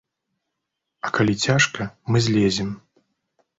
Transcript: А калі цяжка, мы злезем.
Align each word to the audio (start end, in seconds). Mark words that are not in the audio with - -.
А 1.09 1.11
калі 1.19 1.35
цяжка, 1.45 1.89
мы 2.11 2.25
злезем. 2.31 2.75